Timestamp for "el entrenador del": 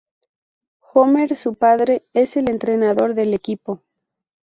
2.35-3.35